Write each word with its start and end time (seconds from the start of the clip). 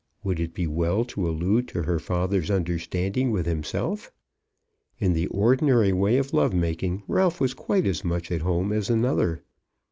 Would 0.23 0.39
it 0.39 0.55
be 0.55 0.65
well 0.65 1.05
to 1.05 1.29
allude 1.29 1.67
to 1.67 1.83
her 1.83 1.99
father's 1.99 2.49
understanding 2.49 3.29
with 3.29 3.45
himself? 3.45 4.11
In 4.97 5.13
the 5.13 5.27
ordinary 5.27 5.93
way 5.93 6.17
of 6.17 6.33
love 6.33 6.55
making 6.55 7.03
Ralph 7.07 7.39
was 7.39 7.53
quite 7.53 7.85
as 7.85 8.03
much 8.03 8.31
at 8.31 8.41
home 8.41 8.73
as 8.73 8.89
another. 8.89 9.43